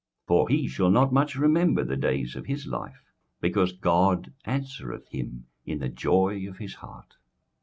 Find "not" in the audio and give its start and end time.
0.89-1.13